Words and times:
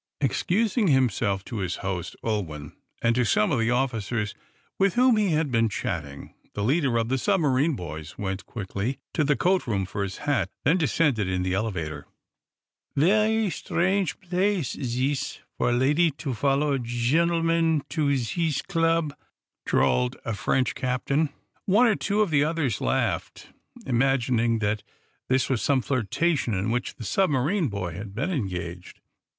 Excusing 0.19 0.87
himself 0.87 1.45
to 1.45 1.57
his 1.57 1.75
host, 1.85 2.15
Ulwin, 2.23 2.73
and 3.03 3.13
to 3.13 3.23
some 3.23 3.51
of 3.51 3.59
the 3.59 3.69
officers 3.69 4.33
with 4.79 4.95
whom 4.95 5.15
he 5.15 5.29
had 5.29 5.51
been 5.51 5.69
chatting, 5.69 6.33
the 6.55 6.63
leader 6.63 6.97
of 6.97 7.07
the 7.07 7.19
submarine 7.19 7.75
boys 7.75 8.17
went 8.17 8.47
quickly 8.47 8.97
to 9.13 9.23
the 9.23 9.35
coat 9.35 9.67
room 9.67 9.85
for 9.85 10.01
his 10.01 10.17
hat, 10.25 10.49
then 10.63 10.77
descended 10.79 11.27
in 11.27 11.43
the 11.43 11.53
elevator. 11.53 12.07
"Vairee 12.95 13.51
strange 13.51 14.19
place, 14.19 14.71
zis, 14.71 15.37
for 15.55 15.69
a 15.69 15.73
lady 15.73 16.09
to 16.09 16.33
follow 16.33 16.73
a 16.73 16.79
zhentleman 16.79 17.83
to 17.89 18.07
hees 18.07 18.63
club," 18.63 19.13
drawled 19.67 20.15
a 20.25 20.33
French 20.33 20.73
captain. 20.73 21.29
One 21.65 21.85
or 21.85 21.95
two 21.95 22.21
of 22.21 22.31
the 22.31 22.43
others 22.43 22.81
laughed, 22.81 23.49
imagining 23.85 24.57
that 24.65 24.81
this 25.29 25.47
was 25.47 25.61
some 25.61 25.83
flirtation 25.83 26.55
in 26.55 26.71
which 26.71 26.95
the 26.95 27.05
submarine 27.05 27.67
boy 27.67 27.93
had 27.93 28.15
been 28.15 28.31
engaged. 28.31 28.99